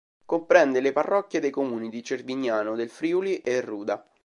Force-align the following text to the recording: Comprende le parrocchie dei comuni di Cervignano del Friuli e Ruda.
Comprende 0.25 0.79
le 0.81 0.93
parrocchie 0.93 1.39
dei 1.39 1.51
comuni 1.51 1.87
di 1.87 2.03
Cervignano 2.03 2.75
del 2.75 2.89
Friuli 2.89 3.37
e 3.41 3.61
Ruda. 3.61 4.03